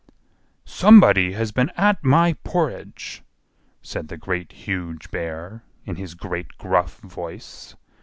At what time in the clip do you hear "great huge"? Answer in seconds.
4.17-5.11